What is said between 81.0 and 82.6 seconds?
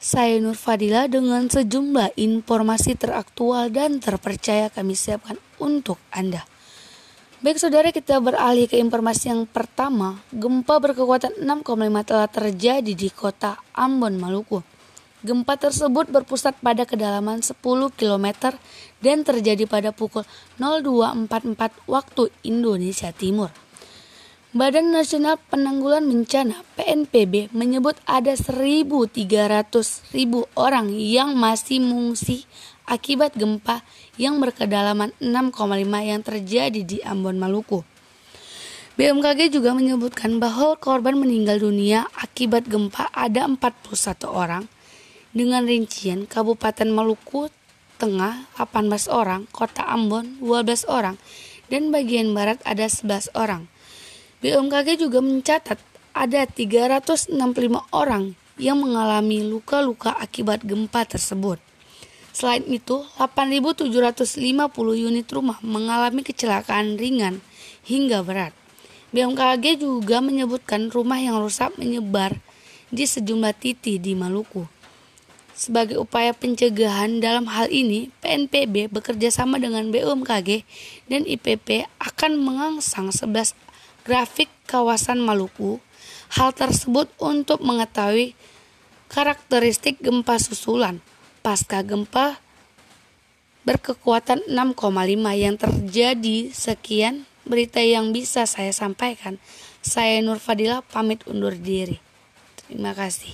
dan IPP akan